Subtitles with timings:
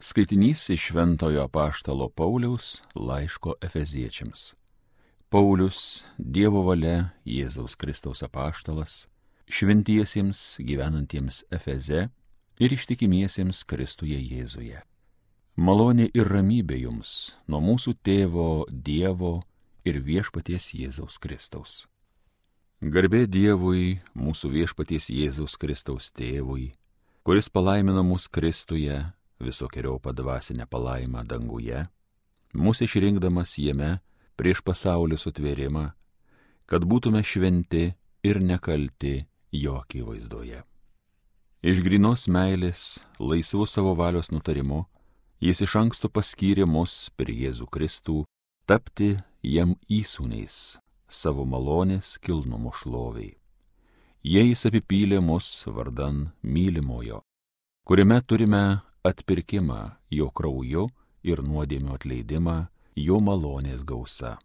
[0.00, 4.54] Skaitinys iš Šventojo apaštalo Pauliaus laiško Efeziečiams.
[5.28, 9.08] Paulius, Dievo valia, Jėzaus Kristaus apaštalas,
[9.50, 12.06] šventiesiems gyvenantiems Efeze
[12.62, 14.84] ir ištikimiesiems Kristuje Jėzuje.
[15.58, 19.40] Malonė ir ramybė jums nuo mūsų tėvo Dievo
[19.82, 21.88] ir viešpaties Jėzaus Kristaus.
[22.78, 26.70] Garbė Dievui, mūsų viešpaties Jėzaus Kristaus tėvui,
[27.26, 29.02] kuris palaimino mus Kristuje
[29.40, 31.84] visokiojo padvasinę palaimą danguje,
[32.54, 33.98] mūsų išrinkdamas jame
[34.38, 35.90] prieš pasaulio sutvėrimą,
[36.68, 37.92] kad būtume šventi
[38.24, 40.62] ir nekalti jo akivaizdoje.
[41.62, 44.84] Iš grinos meilės, laisvų savo valios nutarimu,
[45.42, 48.22] jis iš anksto paskyrė mus per Jėzų Kristų
[48.68, 53.34] tapti jam įsūniais savo malonės kilnumo šloviai.
[54.22, 57.22] Jais apipylė mus vardan mylimojo,
[57.88, 58.62] kuriame turime
[59.10, 59.80] atpirkimą
[60.14, 60.88] jo krauju
[61.26, 62.58] ir nuodėmio atleidimą
[62.98, 64.36] jo malonės gausa.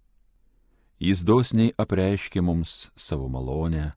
[1.03, 3.91] Jis dosniai apreiškė mums savo malonę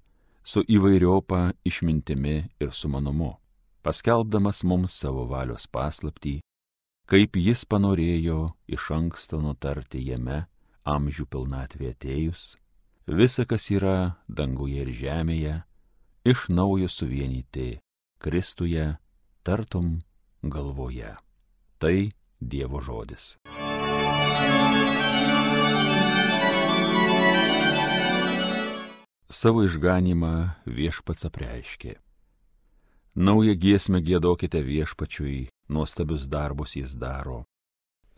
[0.47, 3.37] su įvairiopa išmintimi ir sumanumu,
[3.83, 6.41] paskelbdamas mums savo valios paslaptį,
[7.07, 10.45] kaip jis panorėjo iš anksto nutarti jame
[10.87, 12.57] amžių pilnatvė atėjus,
[13.07, 15.55] visa, kas yra danguje ir žemėje,
[16.27, 17.77] iš naujo suvienyti
[18.19, 18.97] Kristuje,
[19.47, 20.01] tartum
[20.43, 21.17] galvoje.
[21.79, 23.37] Tai Dievo žodis.
[29.33, 30.35] Savo išganimą
[30.69, 31.97] viešpats apreiškė.
[33.17, 37.45] Naują giesmę gėdokite viešpačiui, nuostabius darbus jis daro.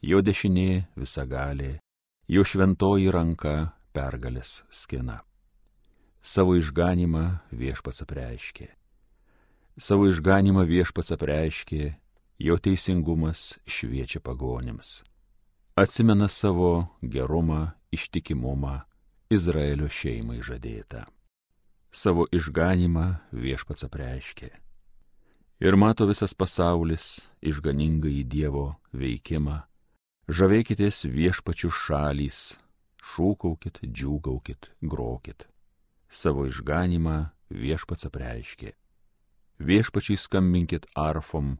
[0.02, 1.78] Jo dešinė visagalė,
[2.26, 5.22] jo šventoji ranka pergalės skina.
[6.22, 7.24] Savo išganimą
[7.54, 8.68] viešpats apreiškė.
[9.78, 11.94] Savo išganimą viešpats apreiškė
[12.38, 15.02] jo teisingumas šviečia pagonims.
[15.74, 18.80] Atsimena savo gerumą, ištikimumą
[19.30, 21.04] Izraelio šeimai žadėtą.
[21.90, 24.50] Savo išganimą viešpats apreiškė.
[25.58, 29.64] Ir mato visas pasaulis išganingą į Dievo veikimą.
[30.28, 32.58] Žavėkitės viešpačių šalys,
[33.02, 35.48] šūkaukit, džiūgaukit, grokit.
[36.08, 37.16] Savo išganimą
[37.50, 38.74] viešpats apreiškė.
[39.58, 41.56] Viešpačiai skambinkit arfom,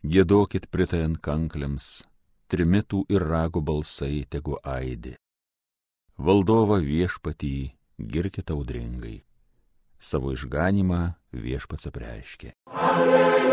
[0.00, 2.04] gėdokit pritajant kankliams,
[2.48, 5.16] trimitų ir rago balsai tegu aidi.
[6.16, 9.24] Valdovą viešpatį girkite audringai,
[10.00, 12.52] savo išganimą viešpats apreiškė.
[12.72, 13.44] Alleluja,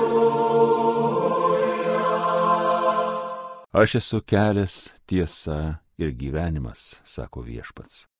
[3.71, 8.10] Aš esu kelias, tiesa ir gyvenimas, sako viešpats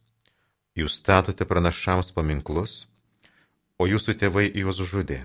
[0.76, 2.84] jūs statote pranašams paminklus,
[3.80, 5.24] o jūsų tėvai juos žudė.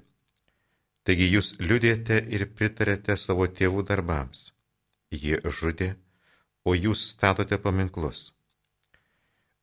[1.04, 4.54] Taigi jūs liudėte ir pritarėte savo tėvų darbams.
[5.12, 5.90] Jie žudė,
[6.64, 8.32] o jūs statote paminklus.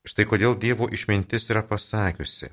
[0.05, 2.51] Štai kodėl Dievo išmintis yra pasakiusi,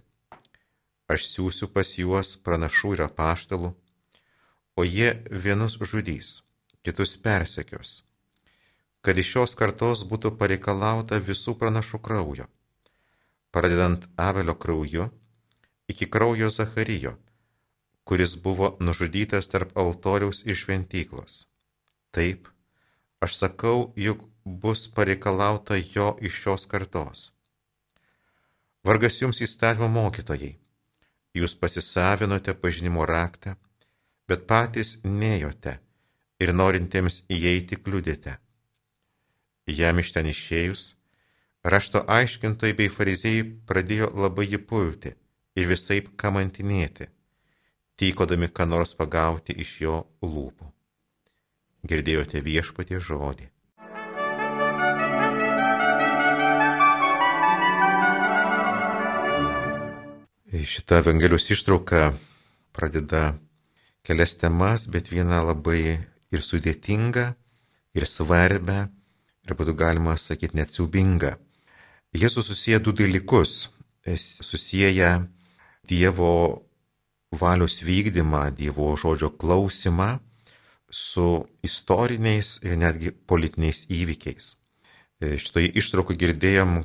[1.11, 3.73] aš siūsiu pas juos pranašų ir apaštalų,
[4.79, 6.31] o jie vienus žudys,
[6.83, 7.93] kitus persekios,
[9.03, 12.47] kad iš šios kartos būtų pareikalauta visų pranašų kraujo,
[13.51, 15.11] pradedant Avelio krauju
[15.91, 17.17] iki kraujo Zacharijo
[18.07, 21.33] kuris buvo nužudytas tarp altoriaus ir šventyklos.
[22.15, 22.47] Taip,
[23.19, 27.23] aš sakau, juk bus pareikalauta jo iš šios kartos.
[28.87, 30.53] Vargas jums įstatymo mokytojai,
[31.35, 33.57] jūs pasisavinote pažinimo raktą,
[34.27, 35.75] bet patys nejote
[36.39, 38.37] ir norintiems įeiti kliudėte.
[39.81, 40.87] Jam iš ten išėjus,
[41.75, 45.15] rašto aiškintojai bei fariziejai pradėjo labai jį pulti
[45.59, 47.11] ir visai kamantinėti
[47.97, 50.71] tykodami ką nors pagauti iš jo lūpų.
[51.87, 53.49] Girdėjote viešpatie žodį.
[60.67, 62.13] Šitą Evangelijos ištrauką
[62.75, 63.37] pradeda
[64.03, 65.97] kelias temas, bet vieną labai
[66.31, 67.25] ir sudėtingą,
[67.95, 68.87] ir svarbę,
[69.47, 71.35] ir būtų galima sakyti net siubingą.
[72.15, 73.69] Jėzus susiję du dalykus.
[74.07, 75.27] Jis susiję
[75.87, 76.66] Dievo
[77.31, 80.19] valios vykdymą, Dievo žodžio klausimą
[80.89, 84.55] su istoriniais ir netgi politiniais įvykiais.
[85.19, 86.79] E, šitoje ištraukų girdėjom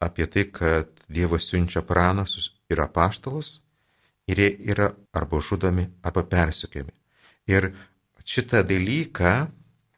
[0.00, 3.60] apie tai, kad Dievas siunčia pranasus ir apaštalus
[4.30, 6.94] ir jie yra arba žudomi, arba persikiami.
[7.50, 7.72] Ir
[8.24, 9.50] šitą dalyką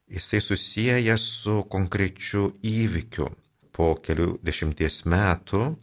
[0.08, 3.28] jisai susiję su konkrečiu įvykiu.
[3.72, 5.76] Po kelių dešimties metų,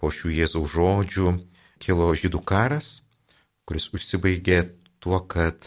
[0.00, 1.32] po šių Jėzaus žodžių,
[1.80, 3.05] kilo žydų karas,
[3.66, 4.60] kuris užsibaigė
[5.02, 5.58] tuo, kad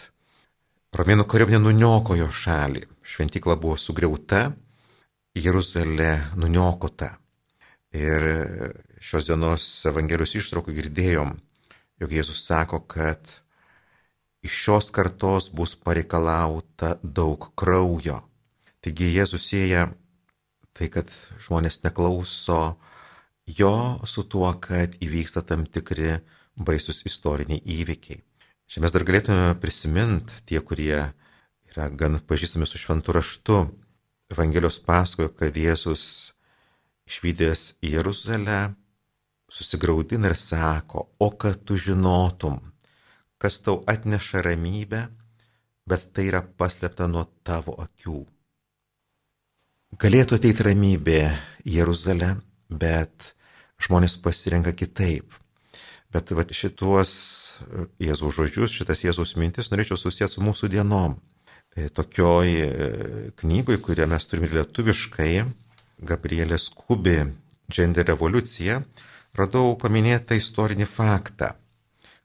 [0.96, 2.86] romėnų kariuomenė nuniokojo šalį.
[3.04, 4.50] Šventykla buvo sugriauta,
[5.38, 7.14] Jeruzalė nuniokota.
[7.96, 8.26] Ir
[9.02, 11.36] šios dienos Evangelijos ištraukų girdėjom,
[12.02, 13.22] jog Jėzus sako, kad
[14.46, 18.22] iš šios kartos bus pareikalauta daug kraujo.
[18.80, 19.90] Taigi Jėzus sieja
[20.72, 21.10] tai, kad
[21.42, 22.78] žmonės neklauso
[23.58, 23.74] jo
[24.08, 26.20] su tuo, kad įvyksta tam tikri
[26.60, 28.22] baisus istoriniai įvykiai.
[28.70, 31.10] Čia mes dar galėtume prisiminti tie, kurie
[31.72, 33.64] yra gan pažįstami su šventu raštu.
[34.30, 36.04] Evangelijos pasakojo, kad Jėzus
[37.10, 38.60] išvykęs į Jeruzalę
[39.50, 42.60] susigaudina ir sako, o kad tu žinotum,
[43.42, 45.08] kas tau atneša ramybę,
[45.90, 48.22] bet tai yra paslėpta nuo tavo akių.
[49.98, 51.22] Galėtų ateiti ramybė
[51.66, 52.36] į Jeruzalę,
[52.70, 53.32] bet
[53.82, 55.34] žmonės pasirenka kitaip.
[56.14, 57.12] Bet vat, šituos
[57.62, 61.20] e, Jėzaus žodžius, šitas Jėzaus mintis norėčiau susijęti su mūsų dienom.
[61.78, 62.70] E, tokioj e,
[63.38, 65.34] knygoj, kurią mes turime lietuviškai,
[66.10, 67.20] Gabrielės Kubi
[67.70, 68.80] Gender revoliucija,
[69.38, 71.54] radau paminėtą istorinį faktą.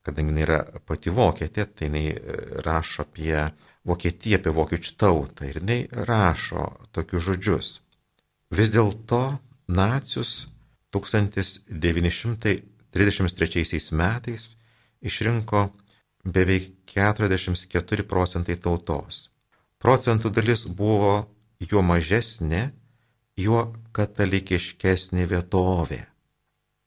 [0.04, 2.06] Kadangi jinai yra pati vokietė, tai jinai
[2.64, 3.36] rašo apie
[3.84, 7.72] Vokietiją, apie vokiečių tautą ir jinai rašo tokius žodžius.
[8.48, 9.20] Vis dėlto
[9.68, 10.46] nacius
[10.96, 12.54] 1900
[12.94, 14.54] 1933 metais
[15.02, 15.68] išrinko
[16.24, 19.28] beveik 44 procentai tautos.
[19.82, 21.26] Procentų dalis buvo
[21.60, 22.70] juo mažesnė,
[23.36, 26.00] juo katalikiškesnė vietovė.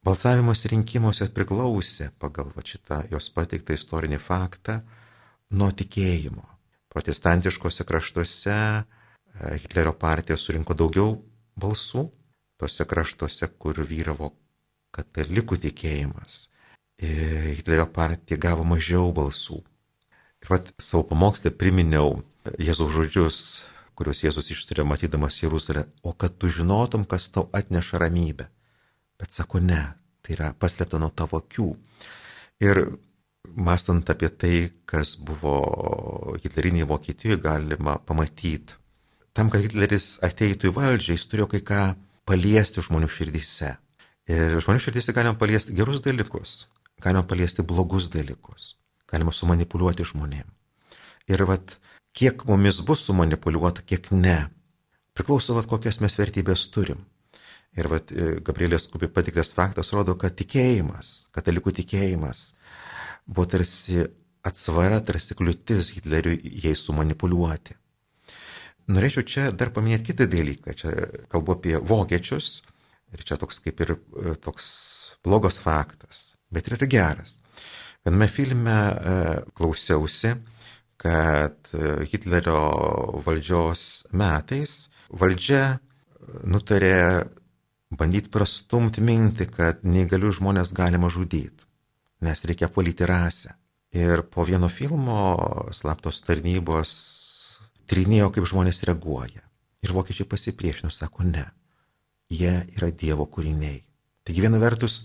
[0.08, 4.80] Balsavimas rinkimuose priklausė pagal šitą jos pateiktą istorinį faktą
[5.52, 6.46] nuo tikėjimo.
[6.88, 8.84] Protestantiškose kraštuose e,
[9.62, 11.18] Hitlerio partija surinko daugiau
[11.60, 12.08] balsų,
[12.58, 14.32] tose kraštuose, kur vyravo
[14.98, 16.48] katalikų tikėjimas.
[16.98, 19.62] Hitlerio partija gavo mažiau balsų.
[20.42, 22.24] Ir vat savo pamokslę priminiau
[22.58, 23.40] Jėzaus žodžius,
[23.98, 28.48] kuriuos Jėzus ištarė matydamas Jeruzalę, o kad tu žinotum, kas tau atneša ramybę.
[29.18, 29.82] Bet sako, ne,
[30.22, 31.68] tai yra paslėpta nuo tavo akių.
[32.64, 32.84] Ir
[33.56, 34.56] mąstant apie tai,
[34.86, 35.58] kas buvo
[36.44, 38.78] Hitlerinėje Vokietijoje, galima pamatyti.
[39.38, 41.82] Tam, kad Hitleris ateitų į valdžią, jis turėjo kai ką
[42.26, 43.76] paliesti žmonių širdyse.
[44.28, 46.66] Ir žmonių širdėse galima paliesti gerus dalykus,
[47.04, 48.74] galima paliesti blogus dalykus,
[49.08, 50.50] galima sumanipuliuoti žmonėm.
[51.32, 51.78] Ir vat,
[52.16, 54.50] kiek mumis bus sumanipuliuota, kiek ne,
[55.16, 57.06] priklauso, vat, kokias mes vertybės turim.
[57.78, 62.46] Ir vat, e, Gabrielės Kupi patiktas faktas rodo, kad tikėjimas, katalikų tikėjimas
[63.28, 64.04] buvo tarsi
[64.48, 67.76] atsvara, tarsi kliūtis Hitleriui jais sumanipuliuoti.
[68.88, 70.74] Norėčiau čia dar paminėti kitą dalyką.
[70.80, 70.92] Čia
[71.32, 72.62] kalbu apie vokiečius,
[73.16, 74.68] Ir čia toks kaip ir e, toks
[75.24, 77.40] blogas faktas, bet ir geras.
[78.04, 79.16] Viename filme e,
[79.56, 80.34] klausiausi,
[81.00, 82.60] kad e, Hitlerio
[83.26, 85.80] valdžios metais valdžia
[86.44, 87.28] nutarė
[87.96, 91.64] bandyti prastumti mintį, kad neįgalių žmonės galima žudyti,
[92.28, 93.56] nes reikia valyti rasę.
[93.96, 95.38] Ir po vieno filmo
[95.72, 96.92] slaptos tarnybos
[97.88, 99.46] trinėjo, kaip žmonės reaguoja.
[99.86, 101.46] Ir vokiečiai pasipriešino, sako ne
[102.32, 103.82] jie yra Dievo kūriniai.
[104.28, 105.02] Taigi viena vertus,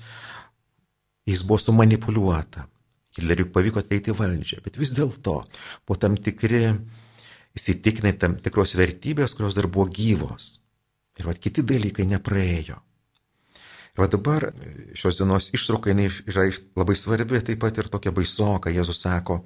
[1.29, 2.67] jis buvo sumanipuliuota.
[3.13, 5.35] Hitleriui pavyko ateiti valdžią, bet vis dėlto
[5.85, 6.65] po tam tikri
[7.59, 10.57] įsitikinai tam tikros vertybės, kurios dar buvo gyvos.
[11.21, 12.79] Ir vad kiti dalykai nepraėjo.
[13.93, 14.49] Ir va dabar
[14.97, 16.47] šios dienos ištrauka yra
[16.81, 18.73] labai svarbi, taip pat ir tokia baisoka.
[18.73, 19.43] Jėzus sako,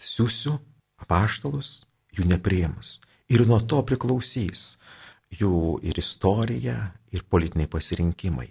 [0.00, 0.56] siūsiu
[1.04, 1.84] apaštalus,
[2.16, 3.00] jų nepriemus.
[3.28, 4.78] Ir nuo to priklausys,
[5.40, 6.76] jų ir istorija,
[7.12, 8.48] ir politiniai pasirinkimai.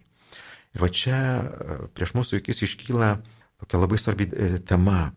[0.71, 3.15] Ir va čia e, prieš mūsų akis iškyla
[3.61, 5.11] tokia labai svarbi e, tema,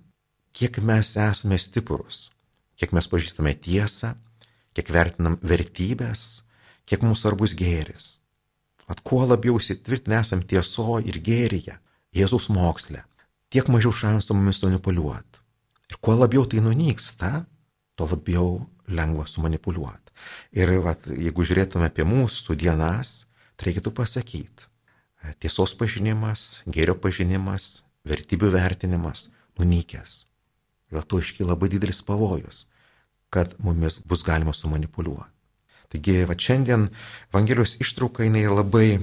[0.55, 2.29] kiek mes esame stiprus,
[2.79, 4.15] kiek mes pažįstame tiesą,
[4.75, 6.45] kiek vertinam vertybės,
[6.89, 8.19] kiek mums svarbus gėris.
[8.91, 11.79] At kuo labiau įsitvirtinę esam tieso ir gėryje,
[12.15, 13.01] Jėzaus moksle,
[13.51, 15.41] tiek mažiau šansų mumis manipuliuoti.
[15.91, 17.31] Ir kuo labiau tai nunyksta,
[17.99, 20.04] tuo labiau lengva sumanipuliuoti.
[20.55, 23.25] Ir vat, jeigu žiūrėtume apie mūsų dienas,
[23.57, 24.69] tai reikėtų pasakyti,
[25.43, 29.29] tiesos pažinimas, gėrio pažinimas, vertybių vertinimas
[29.59, 30.25] nunykęs.
[30.93, 32.67] Dėl to iškyla labai didelis pavojus,
[33.33, 35.31] kad mumis bus galima sumanipuliuoti.
[35.95, 36.89] Taigi, va šiandien
[37.31, 38.99] Evangelijos ištrauka jinai labai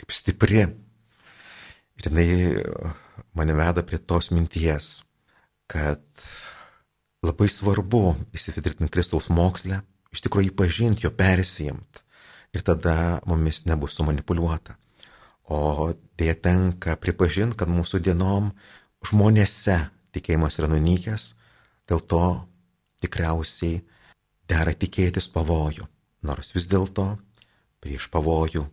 [0.00, 2.26] kaip stipri ir jinai
[3.36, 5.04] mane veda prie tos minties,
[5.70, 6.02] kad
[7.26, 9.82] labai svarbu įsitvirtinti Kristaus mokslę,
[10.16, 12.02] iš tikrųjų jį pažinti, jo persijimt
[12.56, 14.76] ir tada mumis nebus sumanipuliuota.
[15.52, 18.50] O tai tenka pripažinti, kad mūsų dienom
[19.06, 19.76] žmonėse
[20.16, 21.34] tikėjimas yra nunykęs,
[21.86, 22.24] dėl to
[23.04, 23.82] tikriausiai
[24.48, 25.86] dera tikėtis pavojų.
[26.26, 27.12] Nors vis dėlto
[27.84, 28.64] prieš pavojų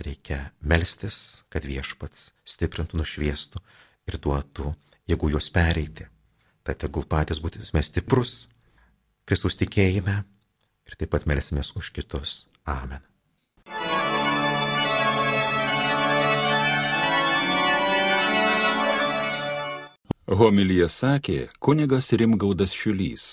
[0.00, 3.60] reikia melstis, kad viešpats stiprintų, nušviestų
[4.08, 4.72] ir duotų,
[5.06, 6.08] jeigu juos pereiti.
[6.64, 8.48] Tad tegul patys būtume stiprus
[9.30, 10.24] Kristus tikėjime
[10.90, 12.42] ir taip pat melsimės už kitus.
[12.66, 13.06] Amen.
[20.30, 23.24] Homilyje sakė kunigas Rimgaudas Šiulys.